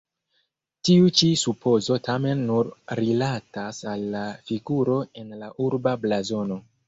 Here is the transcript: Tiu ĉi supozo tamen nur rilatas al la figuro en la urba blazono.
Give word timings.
Tiu 0.87 1.09
ĉi 1.19 1.27
supozo 1.41 1.97
tamen 2.07 2.41
nur 2.47 2.71
rilatas 3.01 3.83
al 3.93 4.07
la 4.15 4.25
figuro 4.49 4.97
en 5.23 5.35
la 5.45 5.51
urba 5.69 5.97
blazono. 6.07 6.59